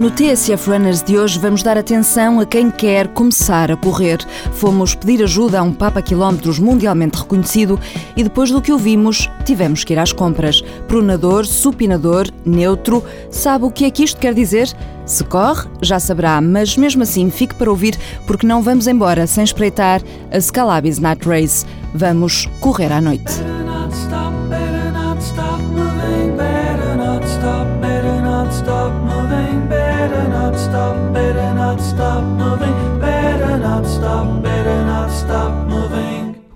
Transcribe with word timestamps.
No 0.00 0.10
TSF 0.10 0.70
Runners 0.70 1.02
de 1.02 1.18
hoje 1.18 1.38
vamos 1.38 1.62
dar 1.62 1.76
atenção 1.76 2.40
a 2.40 2.46
quem 2.46 2.70
quer 2.70 3.08
começar 3.08 3.70
a 3.70 3.76
correr. 3.76 4.16
Fomos 4.54 4.94
pedir 4.94 5.22
ajuda 5.22 5.60
a 5.60 5.62
um 5.62 5.74
Papa 5.74 6.00
Quilómetros 6.00 6.58
mundialmente 6.58 7.18
reconhecido 7.18 7.78
e 8.16 8.24
depois 8.24 8.50
do 8.50 8.62
que 8.62 8.72
ouvimos, 8.72 9.28
tivemos 9.44 9.84
que 9.84 9.92
ir 9.92 9.98
às 9.98 10.10
compras. 10.10 10.62
Pronador, 10.88 11.44
supinador, 11.44 12.28
neutro. 12.46 13.04
Sabe 13.30 13.66
o 13.66 13.70
que 13.70 13.84
é 13.84 13.90
que 13.90 14.02
isto 14.02 14.18
quer 14.18 14.32
dizer? 14.32 14.74
Se 15.04 15.22
corre, 15.22 15.68
já 15.82 16.00
saberá, 16.00 16.40
mas 16.40 16.78
mesmo 16.78 17.02
assim 17.02 17.28
fique 17.28 17.54
para 17.54 17.68
ouvir 17.68 17.94
porque 18.26 18.46
não 18.46 18.62
vamos 18.62 18.86
embora 18.86 19.26
sem 19.26 19.44
espreitar 19.44 20.00
a 20.32 20.40
Scalabis 20.40 20.98
Night 20.98 21.28
Race. 21.28 21.66
Vamos 21.92 22.48
correr 22.58 22.90
à 22.90 23.02
noite. 23.02 23.34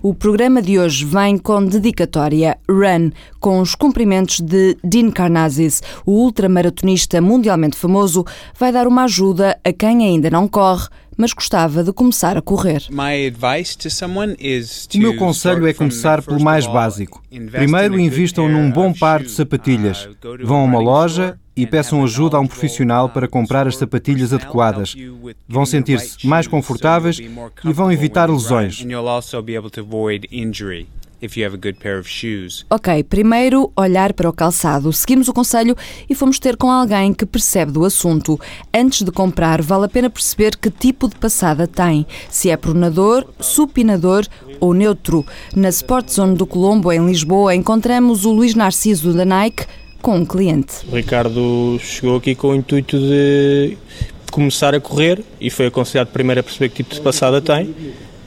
O 0.05 0.13
programa 0.13 0.61
de 0.61 0.77
hoje 0.77 1.03
vem 1.03 1.35
com 1.35 1.65
dedicatória 1.65 2.59
Run, 2.69 3.09
com 3.39 3.59
os 3.59 3.73
cumprimentos 3.73 4.39
de 4.39 4.77
Dean 4.83 5.09
Karnazes, 5.09 5.81
o 6.05 6.11
ultramaratonista 6.11 7.19
mundialmente 7.19 7.75
famoso, 7.75 8.23
vai 8.55 8.71
dar 8.71 8.85
uma 8.85 9.05
ajuda 9.05 9.57
a 9.63 9.73
quem 9.73 10.05
ainda 10.05 10.29
não 10.29 10.47
corre, 10.47 10.87
mas 11.17 11.33
gostava 11.33 11.83
de 11.83 11.91
começar 11.91 12.37
a 12.37 12.41
correr. 12.43 12.83
O 14.93 14.97
meu 14.99 15.17
conselho 15.17 15.65
é 15.65 15.73
começar 15.73 16.21
pelo 16.21 16.39
mais 16.39 16.67
básico. 16.67 17.23
Primeiro, 17.51 17.99
invistam 17.99 18.47
num 18.47 18.69
bom 18.69 18.93
par 18.93 19.23
de 19.23 19.31
sapatilhas. 19.31 20.05
Uh, 20.05 20.45
Vão 20.45 20.57
a 20.57 20.63
uma 20.65 20.79
loja 20.79 21.39
e 21.55 21.65
peçam 21.65 22.03
ajuda 22.03 22.37
a 22.37 22.39
um 22.39 22.47
profissional 22.47 23.09
para 23.09 23.27
comprar 23.27 23.67
as 23.67 23.77
sapatilhas 23.77 24.33
adequadas. 24.33 24.95
Vão 25.47 25.65
sentir-se 25.65 26.25
mais 26.27 26.47
confortáveis 26.47 27.19
e 27.19 27.73
vão 27.73 27.91
evitar 27.91 28.29
lesões. 28.29 28.83
Ok, 32.69 33.03
primeiro 33.05 33.71
olhar 33.75 34.13
para 34.13 34.29
o 34.29 34.33
calçado. 34.33 34.91
Seguimos 34.91 35.27
o 35.27 35.33
conselho 35.33 35.75
e 36.09 36.13
fomos 36.13 36.39
ter 36.39 36.57
com 36.57 36.69
alguém 36.69 37.13
que 37.13 37.25
percebe 37.25 37.71
do 37.71 37.85
assunto. 37.85 38.39
Antes 38.73 39.01
de 39.01 39.11
comprar, 39.11 39.61
vale 39.61 39.85
a 39.85 39.89
pena 39.89 40.09
perceber 40.09 40.57
que 40.57 40.69
tipo 40.69 41.07
de 41.07 41.15
passada 41.15 41.65
tem. 41.65 42.05
Se 42.29 42.49
é 42.49 42.57
pronador, 42.57 43.25
supinador 43.39 44.25
ou 44.59 44.73
neutro. 44.73 45.25
Na 45.55 45.69
Sport 45.69 46.09
Zone 46.09 46.35
do 46.35 46.45
Colombo, 46.45 46.91
em 46.91 47.05
Lisboa, 47.05 47.55
encontramos 47.55 48.25
o 48.25 48.31
Luís 48.31 48.53
Narciso 48.53 49.13
da 49.13 49.25
Nike 49.25 49.65
com 50.05 50.17
um 50.17 50.25
cliente. 50.25 50.85
O 50.87 50.95
Ricardo 50.95 51.79
chegou 51.79 52.17
aqui 52.17 52.35
com 52.35 52.49
o 52.49 52.55
intuito 52.55 52.95
de 52.95 53.75
começar 54.31 54.75
a 54.75 54.79
correr 54.79 55.23
e 55.41 55.49
foi 55.49 55.65
aconselhado 55.65 56.11
primeiro 56.11 56.41
a 56.41 56.43
perceber 56.43 56.69
que 56.69 56.83
tipo 56.83 56.93
de 56.93 57.01
passada 57.01 57.41
tem 57.41 57.73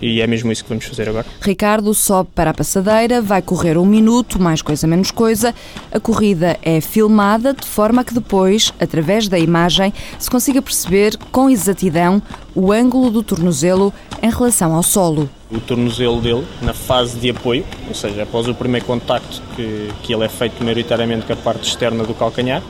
e 0.00 0.20
é 0.20 0.26
mesmo 0.26 0.50
isso 0.52 0.62
que 0.62 0.68
vamos 0.68 0.84
fazer 0.84 1.08
agora. 1.08 1.26
Ricardo 1.40 1.92
sobe 1.94 2.30
para 2.34 2.50
a 2.50 2.54
passadeira, 2.54 3.20
vai 3.20 3.42
correr 3.42 3.76
um 3.76 3.86
minuto, 3.86 4.40
mais 4.40 4.62
coisa 4.62 4.86
menos 4.86 5.10
coisa. 5.10 5.54
A 5.92 6.00
corrida 6.00 6.58
é 6.62 6.80
filmada 6.80 7.54
de 7.54 7.66
forma 7.66 8.04
que 8.04 8.14
depois, 8.14 8.72
através 8.80 9.28
da 9.28 9.38
imagem, 9.38 9.92
se 10.18 10.30
consiga 10.30 10.62
perceber 10.62 11.16
com 11.30 11.50
exatidão 11.50 12.22
o 12.54 12.72
ângulo 12.72 13.10
do 13.10 13.22
tornozelo 13.22 13.92
em 14.22 14.30
relação 14.30 14.74
ao 14.74 14.82
solo. 14.82 15.28
O 15.50 15.60
tornozelo 15.60 16.20
dele, 16.20 16.46
na 16.60 16.74
fase 16.74 17.18
de 17.18 17.30
apoio, 17.30 17.64
ou 17.88 17.94
seja, 17.94 18.22
após 18.22 18.48
o 18.48 18.54
primeiro 18.54 18.84
contacto 18.84 19.40
que, 19.56 19.90
que 20.02 20.12
ele 20.12 20.24
é 20.24 20.28
feito 20.28 20.62
maioritariamente 20.62 21.24
com 21.24 21.32
a 21.32 21.36
parte 21.36 21.68
externa 21.68 22.04
do 22.04 22.14
calcanhar, 22.14 22.62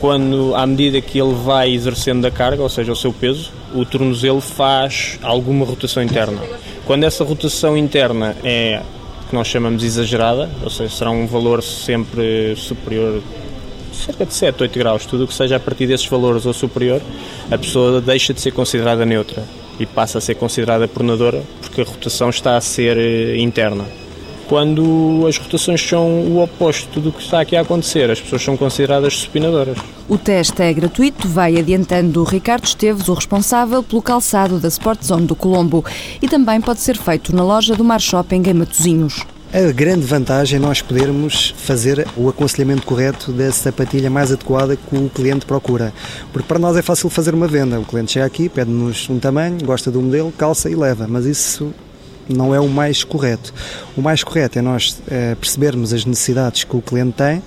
quando, 0.00 0.54
à 0.54 0.66
medida 0.66 1.00
que 1.00 1.18
ele 1.18 1.34
vai 1.34 1.70
exercendo 1.70 2.24
a 2.24 2.30
carga, 2.30 2.62
ou 2.62 2.68
seja, 2.68 2.92
o 2.92 2.96
seu 2.96 3.12
peso, 3.12 3.52
o 3.74 3.84
tornozelo 3.84 4.40
faz 4.40 5.18
alguma 5.22 5.64
rotação 5.64 6.02
interna. 6.02 6.40
Quando 6.84 7.04
essa 7.04 7.24
rotação 7.24 7.76
interna 7.76 8.36
é 8.42 8.82
que 9.28 9.34
nós 9.34 9.46
chamamos 9.46 9.84
exagerada, 9.84 10.50
ou 10.62 10.70
seja, 10.70 10.94
será 10.94 11.10
um 11.10 11.26
valor 11.26 11.62
sempre 11.62 12.54
superior 12.56 13.22
cerca 13.92 14.26
de 14.26 14.34
7, 14.34 14.62
8 14.62 14.78
graus, 14.78 15.06
tudo 15.06 15.24
o 15.24 15.28
que 15.28 15.34
seja 15.34 15.56
a 15.56 15.60
partir 15.60 15.86
desses 15.86 16.06
valores 16.06 16.46
ou 16.46 16.52
superior, 16.52 17.00
a 17.50 17.58
pessoa 17.58 18.00
deixa 18.00 18.34
de 18.34 18.40
ser 18.40 18.50
considerada 18.50 19.04
neutra 19.04 19.44
e 19.78 19.86
passa 19.86 20.18
a 20.18 20.20
ser 20.20 20.34
considerada 20.34 20.88
pronadora 20.88 21.42
porque 21.60 21.82
a 21.82 21.84
rotação 21.84 22.30
está 22.30 22.56
a 22.56 22.60
ser 22.60 22.96
eh, 22.96 23.36
interna 23.36 23.84
quando 24.52 25.24
as 25.26 25.38
rotações 25.38 25.80
são 25.80 26.06
o 26.26 26.42
oposto 26.42 26.82
de 26.82 26.92
tudo 26.92 27.08
o 27.08 27.12
que 27.12 27.22
está 27.22 27.40
aqui 27.40 27.56
a 27.56 27.62
acontecer. 27.62 28.10
As 28.10 28.20
pessoas 28.20 28.42
são 28.42 28.54
consideradas 28.54 29.16
supinadoras. 29.16 29.78
O 30.06 30.18
teste 30.18 30.60
é 30.60 30.70
gratuito, 30.74 31.26
vai 31.26 31.56
adiantando 31.56 32.20
o 32.20 32.24
Ricardo 32.24 32.66
Esteves, 32.66 33.08
o 33.08 33.14
responsável 33.14 33.82
pelo 33.82 34.02
calçado 34.02 34.58
da 34.58 34.68
Sport 34.68 35.04
Zone 35.04 35.26
do 35.26 35.34
Colombo, 35.34 35.82
e 36.20 36.28
também 36.28 36.60
pode 36.60 36.80
ser 36.80 36.98
feito 36.98 37.34
na 37.34 37.42
loja 37.42 37.74
do 37.74 37.82
Mar 37.82 37.98
Shopping 37.98 38.42
em 38.46 38.52
Matosinhos. 38.52 39.24
A 39.54 39.72
grande 39.72 40.04
vantagem 40.04 40.58
é 40.58 40.60
nós 40.60 40.82
podermos 40.82 41.54
fazer 41.56 42.06
o 42.14 42.28
aconselhamento 42.28 42.82
correto 42.82 43.32
da 43.32 43.50
sapatilha 43.50 44.10
mais 44.10 44.32
adequada 44.32 44.76
que 44.76 44.94
o 44.94 45.08
cliente 45.08 45.46
procura. 45.46 45.94
Porque 46.30 46.46
para 46.46 46.58
nós 46.58 46.76
é 46.76 46.82
fácil 46.82 47.08
fazer 47.08 47.32
uma 47.32 47.48
venda. 47.48 47.80
O 47.80 47.86
cliente 47.86 48.12
chega 48.12 48.26
aqui, 48.26 48.50
pede-nos 48.50 49.08
um 49.08 49.18
tamanho, 49.18 49.64
gosta 49.64 49.90
do 49.90 50.02
modelo, 50.02 50.30
calça 50.30 50.68
e 50.68 50.74
leva. 50.74 51.06
Mas 51.08 51.24
isso 51.24 51.72
não 52.28 52.54
é 52.54 52.60
o 52.60 52.68
mais 52.68 53.04
correto. 53.04 53.52
O 53.96 54.02
mais 54.02 54.22
correto 54.22 54.58
é 54.58 54.62
nós 54.62 55.00
é, 55.08 55.34
percebermos 55.34 55.92
as 55.92 56.04
necessidades 56.04 56.64
que 56.64 56.76
o 56.76 56.82
cliente 56.82 57.16
tem 57.16 57.42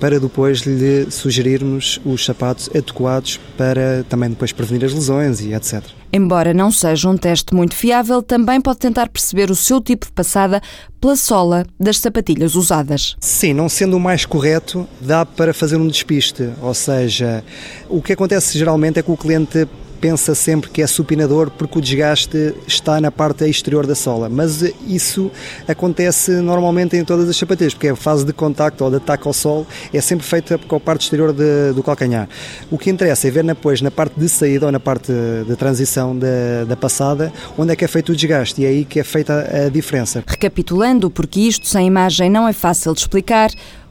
para 0.00 0.18
depois 0.18 0.60
lhe 0.60 1.10
sugerirmos 1.10 2.00
os 2.04 2.24
sapatos 2.24 2.70
adequados 2.74 3.38
para 3.56 4.04
também 4.08 4.30
depois 4.30 4.50
prevenir 4.50 4.86
as 4.86 4.94
lesões 4.94 5.40
e 5.40 5.52
etc. 5.52 5.82
Embora 6.12 6.52
não 6.52 6.72
seja 6.72 7.08
um 7.08 7.16
teste 7.16 7.54
muito 7.54 7.74
fiável, 7.76 8.20
também 8.22 8.60
pode 8.60 8.78
tentar 8.78 9.08
perceber 9.08 9.50
o 9.50 9.54
seu 9.54 9.80
tipo 9.80 10.06
de 10.06 10.12
passada 10.12 10.60
pela 11.00 11.14
sola 11.14 11.66
das 11.78 11.98
sapatilhas 11.98 12.56
usadas. 12.56 13.14
Sim, 13.20 13.52
não 13.52 13.68
sendo 13.68 13.96
o 13.96 14.00
mais 14.00 14.24
correto, 14.24 14.88
dá 15.00 15.24
para 15.24 15.54
fazer 15.54 15.76
um 15.76 15.86
despiste. 15.86 16.50
Ou 16.62 16.74
seja, 16.74 17.44
o 17.88 18.02
que 18.02 18.14
acontece 18.14 18.58
geralmente 18.58 18.98
é 18.98 19.02
que 19.02 19.10
o 19.10 19.16
cliente 19.16 19.68
pensa 20.00 20.34
sempre 20.34 20.70
que 20.70 20.82
é 20.82 20.86
supinador 20.86 21.50
porque 21.50 21.78
o 21.78 21.80
desgaste 21.80 22.54
está 22.66 23.00
na 23.00 23.10
parte 23.10 23.44
exterior 23.48 23.86
da 23.86 23.94
sola, 23.94 24.28
mas 24.28 24.62
isso 24.86 25.30
acontece 25.68 26.32
normalmente 26.32 26.96
em 26.96 27.04
todas 27.04 27.28
as 27.28 27.36
sapatilhas, 27.36 27.74
porque 27.74 27.88
a 27.88 27.96
fase 27.96 28.24
de 28.24 28.32
contacto 28.32 28.84
ou 28.84 28.90
de 28.90 28.96
ataque 28.96 29.26
ao 29.26 29.32
sol 29.32 29.66
é 29.92 30.00
sempre 30.00 30.26
feita 30.26 30.58
com 30.58 30.76
a 30.76 30.80
parte 30.80 31.02
exterior 31.02 31.32
de, 31.32 31.72
do 31.74 31.82
calcanhar. 31.82 32.28
O 32.70 32.78
que 32.78 32.90
interessa 32.90 33.28
é 33.28 33.30
ver 33.30 33.44
depois 33.44 33.80
na 33.82 33.90
parte 33.90 34.18
de 34.18 34.28
saída 34.28 34.66
ou 34.66 34.72
na 34.72 34.80
parte 34.80 35.12
de 35.46 35.56
transição 35.56 36.16
da, 36.16 36.64
da 36.66 36.76
passada, 36.76 37.32
onde 37.58 37.72
é 37.72 37.76
que 37.76 37.84
é 37.84 37.88
feito 37.88 38.12
o 38.12 38.16
desgaste 38.16 38.62
e 38.62 38.64
é 38.64 38.68
aí 38.68 38.84
que 38.84 38.98
é 39.00 39.04
feita 39.04 39.66
a 39.66 39.68
diferença. 39.68 40.24
Recapitulando, 40.26 41.10
porque 41.10 41.40
isto 41.40 41.66
sem 41.66 41.86
imagem 41.86 42.30
não 42.30 42.48
é 42.48 42.52
fácil 42.52 42.94
de 42.94 43.00
explicar, 43.00 43.50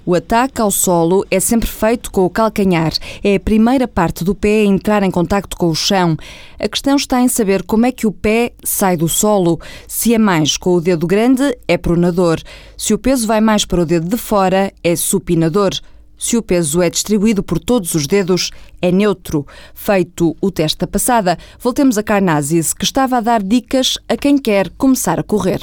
o 0.10 0.16
ataque 0.16 0.60
ao 0.60 0.72
solo 0.72 1.24
é 1.30 1.40
sempre 1.40 1.70
feito 1.70 2.10
com 2.10 2.26
o 2.26 2.32
calcanhar. 2.32 2.92
É 3.24 3.36
a 3.36 3.40
primeira 3.40 3.88
parte 3.88 4.24
do 4.24 4.34
pé 4.34 4.62
a 4.62 4.66
entrar 4.66 5.04
em 5.04 5.12
contacto 5.12 5.56
com 5.56 5.68
o 5.68 5.76
chão. 5.76 6.18
A 6.58 6.68
questão 6.68 6.96
está 6.96 7.22
em 7.22 7.28
saber 7.28 7.62
como 7.62 7.86
é 7.86 7.92
que 7.92 8.08
o 8.08 8.12
pé 8.12 8.54
sai 8.64 8.98
do 8.98 9.08
solo. 9.08 9.60
Se 9.88 10.12
é 10.16 10.18
mais 10.18 10.58
com 10.58 10.74
o 10.74 10.82
dedo 10.82 11.06
grande, 11.06 11.56
é 11.68 11.78
pronador. 11.78 12.42
Se 12.76 12.92
o 12.92 12.98
peso 12.98 13.28
vai 13.28 13.40
mais 13.40 13.66
para 13.66 13.84
o 13.84 13.86
dedo 13.86 14.10
de 14.10 14.18
fora, 14.18 14.74
é 14.84 14.96
supinador. 14.96 15.80
Se 16.18 16.36
o 16.36 16.42
peso 16.42 16.82
é 16.82 16.90
distribuído 16.90 17.44
por 17.44 17.60
todos 17.60 17.94
os 17.94 18.08
dedos, 18.08 18.50
é 18.82 18.92
neutro. 18.92 19.46
Feito 19.76 20.36
o 20.42 20.50
teste 20.50 20.80
da 20.80 20.88
passada, 20.88 21.38
voltemos 21.60 22.00
a 22.00 22.04
Carnazes, 22.04 22.74
que 22.74 22.84
estava 22.84 23.18
a 23.18 23.22
dar 23.22 23.44
dicas 23.44 24.00
a 24.10 24.18
quem 24.18 24.40
quer 24.40 24.72
começar 24.72 25.20
a 25.20 25.24
correr. 25.24 25.62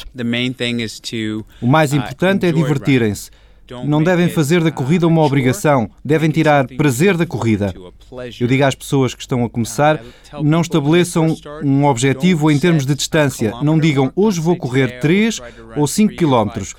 O 1.60 1.66
mais 1.66 1.92
uh, 1.92 1.96
importante 1.96 2.46
é 2.46 2.52
divertirem-se. 2.52 3.28
Não 3.84 4.02
devem 4.02 4.28
fazer 4.28 4.62
da 4.62 4.70
corrida 4.70 5.06
uma 5.06 5.22
obrigação, 5.22 5.90
devem 6.04 6.30
tirar 6.30 6.66
prazer 6.76 7.16
da 7.16 7.26
corrida. 7.26 7.74
Eu 8.40 8.46
digo 8.46 8.64
às 8.64 8.74
pessoas 8.74 9.14
que 9.14 9.20
estão 9.20 9.44
a 9.44 9.50
começar, 9.50 10.00
não 10.42 10.60
estabeleçam 10.60 11.34
um 11.62 11.84
objetivo 11.84 12.50
em 12.50 12.58
termos 12.58 12.86
de 12.86 12.94
distância. 12.94 13.52
Não 13.62 13.78
digam 13.78 14.12
hoje 14.14 14.40
vou 14.40 14.56
correr 14.56 15.00
3 15.00 15.40
ou 15.76 15.86
5 15.86 16.14
quilómetros. 16.14 16.74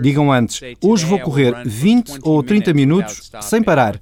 Digam 0.00 0.32
antes, 0.32 0.60
hoje 0.82 1.04
vou 1.04 1.18
correr 1.18 1.54
20 1.64 2.18
ou 2.22 2.42
30 2.42 2.72
minutos 2.72 3.30
sem 3.40 3.62
parar. 3.62 4.00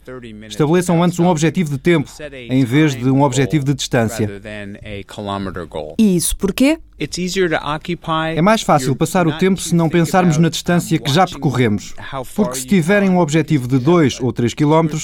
Estabeleçam 0.48 1.02
antes 1.02 1.18
um 1.18 1.26
objetivo 1.26 1.70
de 1.70 1.78
tempo, 1.78 2.10
em 2.32 2.64
vez 2.64 2.94
de 2.94 3.08
um 3.10 3.22
objetivo 3.22 3.64
de 3.64 3.74
distância. 3.74 4.30
E 5.98 6.16
isso 6.16 6.36
porquê? 6.36 6.78
É 8.36 8.40
mais 8.40 8.62
fácil 8.62 8.96
passar 8.96 9.26
o 9.26 9.36
tempo 9.36 9.60
se 9.60 9.74
não 9.74 9.88
pensarmos 9.88 10.38
na 10.38 10.48
distância 10.48 10.98
que 10.98 11.12
já 11.12 11.26
percorremos, 11.26 11.94
porque 12.34 12.56
se 12.56 12.66
tiverem 12.66 13.10
um 13.10 13.18
objetivo 13.18 13.68
de 13.68 13.78
2 13.78 14.20
ou 14.20 14.32
3 14.32 14.54
km, 14.54 14.96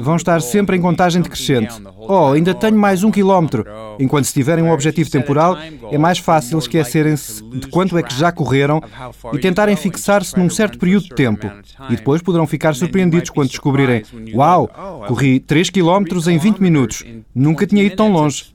vão 0.00 0.16
estar 0.16 0.40
sempre 0.40 0.76
em 0.76 0.80
contagem 0.80 1.20
decrescente. 1.20 1.74
Oh, 1.98 2.32
ainda 2.32 2.54
tenho 2.54 2.78
mais 2.78 3.04
um 3.04 3.10
quilómetro. 3.10 3.64
Enquanto 3.98 4.24
se 4.24 4.32
tiverem 4.32 4.64
um 4.64 4.72
objetivo 4.72 5.10
temporal, 5.10 5.58
é 5.92 5.98
mais 5.98 6.18
fácil 6.18 6.58
esquecerem-se 6.58 7.42
de 7.42 7.68
quanto 7.68 7.98
é 7.98 8.02
que 8.02 8.14
já 8.14 8.32
correram 8.32 8.82
e 9.32 9.38
tentarem 9.38 9.76
fixar-se 9.76 10.38
num 10.38 10.48
certo 10.48 10.78
período 10.78 11.04
de 11.04 11.14
tempo. 11.14 11.50
E 11.90 11.96
depois 11.96 12.22
poderão 12.22 12.46
ficar 12.46 12.74
surpreendidos 12.74 13.28
quando 13.28 13.50
descobrirem: 13.50 14.02
Uau, 14.34 14.68
corri 15.06 15.40
3 15.40 15.68
km 15.68 16.04
em 16.26 16.38
20 16.38 16.58
minutos. 16.58 17.04
Nunca 17.34 17.66
tinha 17.66 17.82
ido 17.82 17.96
tão 17.96 18.10
longe 18.10 18.53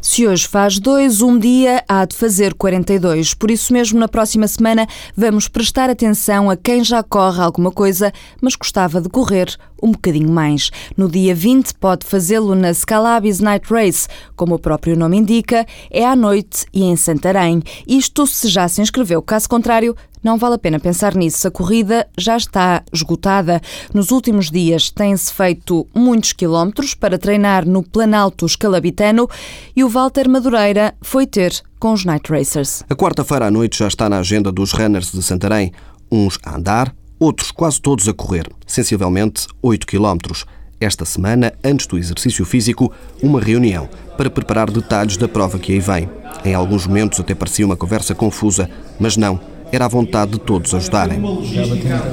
Se 0.00 0.26
hoje 0.26 0.48
faz 0.48 0.78
dois, 0.78 1.22
um 1.22 1.38
dia 1.38 1.84
há 1.88 2.04
de 2.04 2.16
fazer 2.16 2.54
42. 2.54 3.34
Por 3.34 3.50
isso 3.50 3.72
mesmo, 3.72 3.98
na 3.98 4.08
próxima 4.08 4.48
semana, 4.48 4.86
vamos 5.16 5.46
prestar 5.46 5.88
atenção 5.88 6.50
a 6.50 6.56
quem 6.56 6.82
já 6.82 7.02
corre 7.02 7.40
alguma 7.40 7.70
coisa, 7.70 8.12
mas 8.40 8.56
gostava 8.56 9.00
de 9.00 9.08
correr 9.08 9.56
um 9.82 9.92
bocadinho 9.92 10.30
mais. 10.30 10.70
No 10.96 11.08
dia 11.08 11.34
20 11.34 11.74
pode 11.74 12.06
fazê-lo 12.06 12.54
na 12.54 12.72
Scalabis 12.72 13.40
Night 13.40 13.72
Race, 13.72 14.08
como 14.36 14.54
o 14.54 14.58
próprio 14.58 14.96
nome 14.96 15.16
indica, 15.16 15.66
é 15.90 16.04
à 16.04 16.14
noite 16.14 16.66
e 16.72 16.82
em 16.84 16.96
Santarém. 16.96 17.62
Isto 17.86 18.26
se 18.26 18.48
já 18.48 18.68
se 18.68 18.80
inscreveu, 18.80 19.22
caso 19.22 19.48
contrário, 19.48 19.96
não 20.22 20.38
vale 20.38 20.54
a 20.54 20.58
pena 20.58 20.78
pensar 20.78 21.14
nisso. 21.14 21.48
A 21.48 21.50
corrida 21.50 22.06
já 22.16 22.36
está 22.36 22.82
esgotada. 22.92 23.60
Nos 23.92 24.10
últimos 24.10 24.50
dias 24.50 24.90
têm-se 24.90 25.32
feito 25.32 25.86
muitos 25.94 26.32
quilómetros 26.32 26.94
para 26.94 27.18
treinar 27.18 27.66
no 27.66 27.82
Planalto 27.82 28.46
Escalabitano 28.46 29.28
e 29.74 29.82
o 29.82 29.88
Walter 29.88 30.28
Madureira 30.28 30.94
foi 31.02 31.26
ter 31.26 31.52
com 31.78 31.92
os 31.92 32.04
Night 32.04 32.30
Racers. 32.30 32.84
A 32.88 32.94
quarta-feira 32.94 33.46
à 33.46 33.50
noite 33.50 33.78
já 33.78 33.88
está 33.88 34.08
na 34.08 34.18
agenda 34.18 34.52
dos 34.52 34.72
runners 34.72 35.10
de 35.10 35.22
Santarém. 35.22 35.72
Uns 36.10 36.38
a 36.44 36.56
andar, 36.56 36.94
outros 37.18 37.50
quase 37.50 37.80
todos 37.80 38.06
a 38.06 38.12
correr, 38.12 38.48
sensivelmente 38.66 39.46
8 39.60 39.86
quilómetros. 39.86 40.44
Esta 40.78 41.04
semana, 41.04 41.52
antes 41.64 41.86
do 41.86 41.96
exercício 41.96 42.44
físico, 42.44 42.92
uma 43.22 43.40
reunião 43.40 43.88
para 44.16 44.28
preparar 44.28 44.70
detalhes 44.70 45.16
da 45.16 45.28
prova 45.28 45.58
que 45.58 45.72
aí 45.72 45.80
vem. 45.80 46.08
Em 46.44 46.54
alguns 46.54 46.86
momentos 46.86 47.20
até 47.20 47.34
parecia 47.34 47.64
uma 47.64 47.76
conversa 47.76 48.14
confusa, 48.14 48.68
mas 48.98 49.16
não 49.16 49.51
era 49.72 49.86
a 49.86 49.88
vontade 49.88 50.32
de 50.32 50.38
todos 50.38 50.74
ajudarem. 50.74 51.18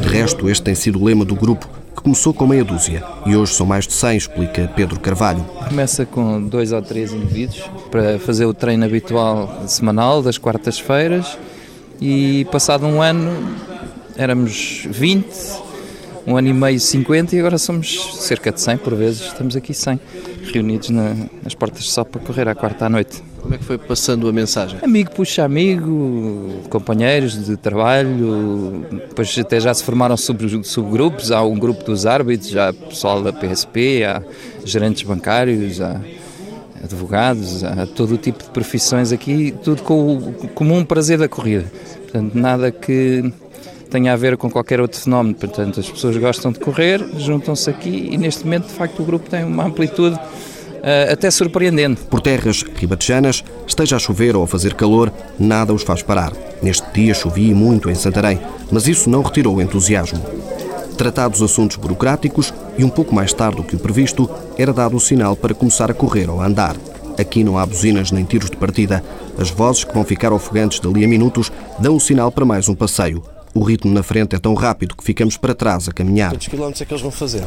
De 0.01 0.07
resto, 0.07 0.49
este 0.49 0.63
tem 0.63 0.73
sido 0.73 0.97
o 0.97 1.03
lema 1.03 1.25
do 1.25 1.35
grupo, 1.35 1.67
que 1.93 2.01
começou 2.01 2.33
com 2.33 2.47
meia 2.47 2.63
dúzia 2.63 3.03
e 3.25 3.35
hoje 3.35 3.53
são 3.53 3.65
mais 3.65 3.85
de 3.85 3.91
100, 3.91 4.17
explica 4.17 4.71
Pedro 4.73 4.97
Carvalho. 4.97 5.43
Começa 5.67 6.05
com 6.05 6.41
dois 6.41 6.71
ou 6.71 6.81
três 6.81 7.11
indivíduos 7.11 7.61
para 7.91 8.17
fazer 8.17 8.45
o 8.45 8.53
treino 8.53 8.85
habitual 8.85 9.63
semanal 9.67 10.21
das 10.21 10.37
quartas-feiras 10.37 11.37
e 11.99 12.45
passado 12.49 12.85
um 12.85 13.01
ano 13.01 13.29
éramos 14.15 14.87
20, 14.89 15.27
um 16.25 16.37
ano 16.37 16.47
e 16.47 16.53
meio 16.53 16.79
50 16.79 17.35
e 17.35 17.39
agora 17.39 17.57
somos 17.57 18.19
cerca 18.21 18.53
de 18.53 18.61
100 18.61 18.77
por 18.77 18.95
vezes, 18.95 19.21
estamos 19.23 19.57
aqui 19.57 19.73
100 19.73 19.99
reunidos 20.51 20.89
na, 20.89 21.15
nas 21.43 21.53
portas 21.53 21.89
só 21.89 22.03
para 22.03 22.21
correr 22.21 22.47
à 22.47 22.55
quarta 22.55 22.85
à 22.85 22.89
noite. 22.89 23.23
Como 23.41 23.55
é 23.55 23.57
que 23.57 23.63
foi 23.63 23.77
passando 23.77 24.27
a 24.27 24.33
mensagem? 24.33 24.79
Amigo 24.81 25.11
puxa 25.11 25.43
amigo, 25.43 26.61
companheiros 26.69 27.45
de 27.45 27.55
trabalho, 27.55 28.85
depois 28.91 29.37
até 29.39 29.59
já 29.59 29.73
se 29.73 29.83
formaram 29.83 30.17
sub, 30.17 30.65
subgrupos, 30.65 31.31
há 31.31 31.41
um 31.43 31.57
grupo 31.57 31.83
dos 31.83 32.05
árbitros, 32.05 32.55
há 32.57 32.73
pessoal 32.73 33.23
da 33.23 33.31
PSP, 33.31 34.03
há 34.03 34.21
gerentes 34.65 35.03
bancários, 35.03 35.79
há 35.79 36.01
advogados, 36.83 37.63
há 37.63 37.85
todo 37.85 38.15
o 38.15 38.17
tipo 38.17 38.43
de 38.43 38.49
profissões 38.49 39.11
aqui, 39.11 39.53
tudo 39.63 39.81
com 39.83 40.17
o 40.17 40.47
comum 40.49 40.83
prazer 40.83 41.17
da 41.17 41.27
corrida. 41.27 41.65
Portanto, 42.03 42.33
nada 42.35 42.71
que 42.71 43.31
tenha 43.89 44.13
a 44.13 44.15
ver 44.15 44.37
com 44.37 44.49
qualquer 44.49 44.79
outro 44.79 44.99
fenómeno. 44.99 45.35
Portanto, 45.35 45.79
as 45.79 45.89
pessoas 45.89 46.15
gostam 46.17 46.51
de 46.51 46.59
correr, 46.59 47.03
juntam-se 47.17 47.69
aqui 47.69 48.09
e 48.11 48.17
neste 48.17 48.43
momento, 48.43 48.67
de 48.67 48.73
facto, 48.73 49.01
o 49.01 49.05
grupo 49.05 49.29
tem 49.29 49.43
uma 49.43 49.65
amplitude 49.65 50.15
uh, 50.15 51.11
até 51.11 51.29
surpreendente. 51.29 52.01
Por 52.03 52.21
terras 52.21 52.63
ribatejanas, 52.63 53.43
esteja 53.67 53.95
a 53.95 53.99
chover 53.99 54.35
ou 54.35 54.43
a 54.43 54.47
fazer 54.47 54.73
calor, 54.73 55.11
nada 55.37 55.73
os 55.73 55.83
faz 55.83 56.01
parar. 56.01 56.33
Neste 56.61 56.85
dia 56.93 57.13
chovia 57.13 57.53
muito 57.55 57.89
em 57.89 57.95
Santarém, 57.95 58.39
mas 58.71 58.87
isso 58.87 59.09
não 59.09 59.21
retirou 59.21 59.55
o 59.55 59.61
entusiasmo. 59.61 60.21
Tratados 60.97 61.41
assuntos 61.41 61.77
burocráticos 61.77 62.53
e 62.77 62.83
um 62.83 62.89
pouco 62.89 63.15
mais 63.15 63.31
tarde 63.31 63.57
do 63.57 63.63
que 63.63 63.75
o 63.75 63.79
previsto, 63.79 64.29
era 64.57 64.73
dado 64.73 64.97
o 64.97 64.99
sinal 64.99 65.35
para 65.35 65.53
começar 65.53 65.89
a 65.89 65.93
correr 65.93 66.29
ou 66.29 66.41
a 66.41 66.45
andar. 66.45 66.75
Aqui 67.17 67.43
não 67.43 67.57
há 67.57 67.65
buzinas 67.65 68.11
nem 68.11 68.23
tiros 68.23 68.49
de 68.49 68.57
partida. 68.57 69.03
As 69.37 69.49
vozes 69.49 69.83
que 69.83 69.93
vão 69.93 70.05
ficar 70.05 70.31
ofogantes 70.31 70.79
dali 70.79 71.03
a 71.03 71.07
minutos 71.07 71.51
dão 71.77 71.95
o 71.95 71.99
sinal 71.99 72.31
para 72.31 72.45
mais 72.45 72.69
um 72.69 72.75
passeio. 72.75 73.23
O 73.53 73.63
ritmo 73.63 73.91
na 73.91 74.03
frente 74.03 74.35
é 74.35 74.39
tão 74.39 74.53
rápido 74.53 74.95
que 74.95 75.03
ficamos 75.03 75.35
para 75.35 75.55
trás 75.55 75.89
a 75.89 75.91
caminhar. 75.91 76.31
Quantos 76.31 76.47
quilómetros 76.47 76.81
é 76.81 76.85
que 76.85 76.93
eles 76.93 77.01
vão 77.01 77.11
fazer? 77.11 77.43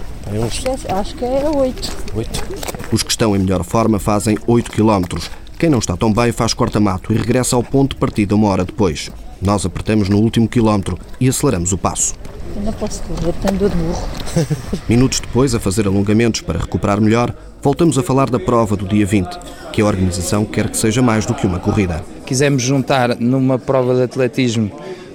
Acho 0.89 1.15
que 1.15 1.25
é 1.25 1.49
8. 1.49 1.93
8. 2.15 2.45
Os 2.93 3.03
que 3.03 3.11
estão 3.11 3.37
em 3.37 3.39
melhor 3.39 3.63
forma 3.63 4.01
fazem 4.01 4.37
8 4.47 4.71
quilómetros. 4.73 5.31
Quem 5.59 5.71
não 5.71 5.79
está 5.79 5.97
tão 5.97 6.13
bem 6.13 6.33
faz 6.33 6.53
corta-mato 6.53 7.13
e 7.13 7.17
regressa 7.17 7.55
ao 7.55 7.63
ponto 7.63 7.95
de 7.95 8.01
partida 8.01 8.35
uma 8.35 8.49
hora 8.49 8.65
depois. 8.65 9.13
Nós 9.41 9.65
apertamos 9.65 10.09
no 10.09 10.19
último 10.19 10.49
quilómetro 10.49 10.99
e 11.21 11.29
aceleramos 11.29 11.73
o 11.73 11.79
passo. 11.79 12.15
Eu 12.57 12.63
não 12.63 12.73
posso 12.73 13.01
correr, 13.05 13.33
tenho 13.41 13.59
dor 13.59 13.71
de 13.71 13.77
burro. 13.77 14.09
Minutos 14.89 15.21
depois, 15.21 15.55
a 15.55 15.61
fazer 15.61 15.87
alongamentos 15.87 16.41
para 16.41 16.59
recuperar 16.59 17.01
melhor, 17.01 17.35
voltamos 17.63 17.97
a 17.97 18.03
falar 18.03 18.29
da 18.29 18.41
prova 18.41 18.77
do 18.77 18.87
dia 18.87 19.07
20, 19.07 19.39
que 19.73 19.81
a 19.81 19.87
organização 19.87 20.45
quer 20.45 20.69
que 20.69 20.77
seja 20.77 21.01
mais 21.01 21.25
do 21.25 21.35
que 21.35 21.47
uma 21.47 21.61
corrida. 21.61 22.05
Quisemos 22.27 22.63
juntar 22.63 23.17
numa 23.19 23.59
prova 23.59 23.95
de 23.95 24.03
atletismo 24.03 24.71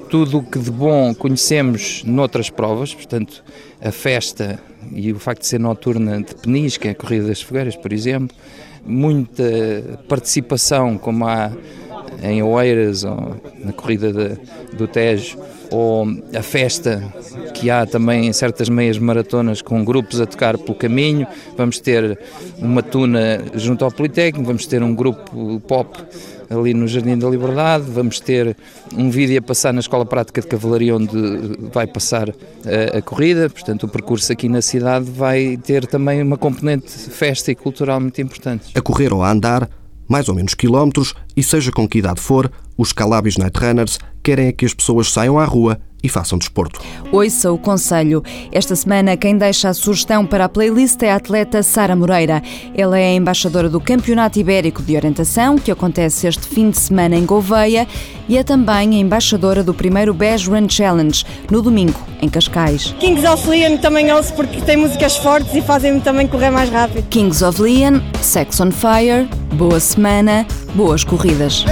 tudo 0.09 0.39
o 0.39 0.43
que 0.43 0.59
de 0.59 0.71
bom 0.71 1.13
conhecemos 1.13 2.03
noutras 2.03 2.49
provas, 2.49 2.93
portanto, 2.93 3.43
a 3.81 3.91
festa 3.91 4.59
e 4.91 5.11
o 5.11 5.19
facto 5.19 5.41
de 5.41 5.47
ser 5.47 5.59
noturna 5.59 6.21
de 6.21 6.77
que 6.79 6.87
é 6.87 6.91
a 6.91 6.95
Corrida 6.95 7.27
das 7.27 7.41
Fogueiras, 7.41 7.75
por 7.75 7.91
exemplo, 7.91 8.35
muita 8.85 9.99
participação, 10.07 10.97
como 10.97 11.27
há 11.27 11.51
em 12.23 12.41
Oeiras 12.41 13.03
ou 13.03 13.35
na 13.63 13.73
Corrida 13.73 14.11
de, 14.11 14.75
do 14.75 14.87
Tejo, 14.87 15.37
ou 15.69 16.07
a 16.33 16.41
festa 16.41 17.03
que 17.53 17.69
há 17.69 17.85
também 17.85 18.27
em 18.27 18.33
certas 18.33 18.69
meias 18.69 18.97
maratonas 18.97 19.61
com 19.61 19.83
grupos 19.83 20.21
a 20.21 20.25
tocar 20.25 20.57
pelo 20.57 20.75
caminho. 20.75 21.27
Vamos 21.57 21.79
ter 21.79 22.17
uma 22.57 22.81
tuna 22.81 23.43
junto 23.53 23.83
ao 23.83 23.91
Politécnico, 23.91 24.45
vamos 24.47 24.65
ter 24.65 24.81
um 24.81 24.95
grupo 24.95 25.59
pop 25.67 25.97
ali 26.49 26.73
no 26.73 26.87
Jardim 26.87 27.17
da 27.17 27.29
Liberdade. 27.29 27.85
Vamos 27.89 28.19
ter 28.19 28.55
um 28.95 29.09
vídeo 29.09 29.37
a 29.39 29.41
passar 29.41 29.73
na 29.73 29.79
Escola 29.79 30.05
Prática 30.05 30.41
de 30.41 30.47
Cavalaria, 30.47 30.95
onde 30.95 31.17
vai 31.71 31.87
passar 31.87 32.29
a, 32.29 32.97
a, 32.97 33.01
corrida. 33.01 33.49
Portanto, 33.49 33.83
o 33.83 33.87
percurso 33.87 34.31
aqui 34.31 34.47
na 34.49 34.61
cidade 34.61 35.09
vai 35.09 35.57
ter 35.57 35.85
também 35.85 36.21
uma 36.21 36.37
componente 36.37 36.91
festa 36.91 37.51
e 37.51 37.55
cultural 37.55 37.99
muito 37.99 38.21
importante. 38.21 38.71
A 38.75 38.81
correr 38.81 39.13
ou 39.13 39.23
a 39.23 39.31
andar, 39.31 39.69
mais 40.07 40.29
ou 40.29 40.35
menos 40.35 40.53
quilómetros, 40.53 41.13
e 41.35 41.43
seja 41.43 41.71
com 41.71 41.87
que 41.87 41.99
idade 41.99 42.21
for, 42.21 42.51
os 42.77 42.93
Calabis 42.93 43.37
Night 43.37 43.59
Runners 43.59 43.99
querem 44.23 44.47
é 44.47 44.51
que 44.51 44.65
as 44.65 44.73
pessoas 44.73 45.11
saiam 45.11 45.39
à 45.39 45.45
rua 45.45 45.79
e 46.03 46.09
façam 46.09 46.37
desporto. 46.37 46.79
Ouça 47.11 47.51
o 47.51 47.57
conselho. 47.57 48.23
Esta 48.51 48.75
semana, 48.75 49.17
quem 49.17 49.37
deixa 49.37 49.69
a 49.69 49.73
sugestão 49.73 50.25
para 50.25 50.45
a 50.45 50.49
playlist 50.49 51.01
é 51.03 51.11
a 51.11 51.15
atleta 51.15 51.63
Sara 51.63 51.95
Moreira. 51.95 52.41
Ela 52.75 52.99
é 52.99 53.07
a 53.07 53.13
embaixadora 53.13 53.69
do 53.69 53.79
Campeonato 53.79 54.39
Ibérico 54.39 54.81
de 54.81 54.95
Orientação, 54.95 55.57
que 55.57 55.71
acontece 55.71 56.27
este 56.27 56.47
fim 56.47 56.69
de 56.69 56.77
semana 56.77 57.15
em 57.15 57.25
Gouveia, 57.25 57.87
e 58.29 58.37
é 58.37 58.43
também 58.43 58.95
a 58.95 58.99
embaixadora 58.99 59.63
do 59.63 59.73
primeiro 59.73 60.13
Bash 60.13 60.47
Run 60.47 60.69
Challenge, 60.69 61.25
no 61.49 61.61
domingo, 61.61 61.99
em 62.21 62.29
Cascais. 62.29 62.93
Kings 62.99 63.25
of 63.27 63.47
Leon 63.49 63.77
também 63.77 64.11
ouço 64.11 64.33
porque 64.33 64.61
tem 64.61 64.77
músicas 64.77 65.17
fortes 65.17 65.53
e 65.55 65.61
fazem-me 65.61 66.01
também 66.01 66.27
correr 66.27 66.49
mais 66.49 66.69
rápido. 66.69 67.07
Kings 67.09 67.43
of 67.43 67.61
Leon, 67.61 67.99
Sex 68.21 68.59
on 68.59 68.71
Fire, 68.71 69.27
boa 69.53 69.79
semana, 69.79 70.45
boas 70.75 71.03
corridas. 71.03 71.65